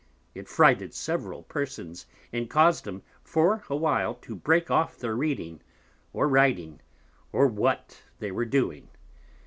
[0.33, 5.61] It frighted several Persons, and caus'd 'em for a while to break off their Reading,
[6.11, 6.81] or Writing,
[7.31, 8.87] or what they were doing.